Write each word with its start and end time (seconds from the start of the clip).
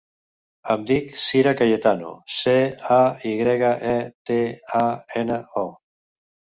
Em 0.75 0.85
dic 0.91 1.11
Cira 1.23 1.53
Cayetano: 1.59 2.15
ce, 2.39 2.55
a, 2.97 2.99
i 3.35 3.37
grega, 3.45 3.73
e, 3.93 3.95
te, 4.31 4.43
a, 4.85 4.87
ena, 5.25 5.43
o. 5.67 5.69